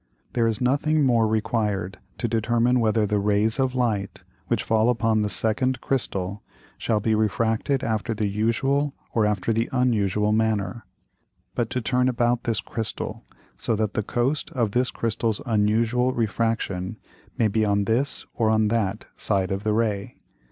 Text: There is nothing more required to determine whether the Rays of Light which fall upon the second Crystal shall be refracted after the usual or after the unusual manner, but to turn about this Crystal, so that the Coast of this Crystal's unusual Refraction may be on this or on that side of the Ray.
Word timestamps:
There 0.33 0.47
is 0.47 0.59
nothing 0.59 1.03
more 1.03 1.27
required 1.27 1.99
to 2.17 2.27
determine 2.27 2.79
whether 2.79 3.05
the 3.05 3.19
Rays 3.19 3.59
of 3.59 3.75
Light 3.75 4.23
which 4.47 4.63
fall 4.63 4.89
upon 4.89 5.21
the 5.21 5.29
second 5.29 5.79
Crystal 5.79 6.41
shall 6.79 6.99
be 6.99 7.13
refracted 7.13 7.83
after 7.83 8.15
the 8.15 8.27
usual 8.27 8.95
or 9.13 9.27
after 9.27 9.53
the 9.53 9.69
unusual 9.71 10.31
manner, 10.31 10.85
but 11.53 11.69
to 11.69 11.81
turn 11.81 12.09
about 12.09 12.45
this 12.45 12.61
Crystal, 12.61 13.25
so 13.57 13.75
that 13.75 13.93
the 13.93 14.01
Coast 14.01 14.49
of 14.53 14.71
this 14.71 14.89
Crystal's 14.89 15.39
unusual 15.45 16.13
Refraction 16.15 16.97
may 17.37 17.47
be 17.47 17.63
on 17.63 17.83
this 17.85 18.25
or 18.33 18.49
on 18.49 18.69
that 18.69 19.05
side 19.17 19.51
of 19.51 19.63
the 19.63 19.71
Ray. 19.73 20.17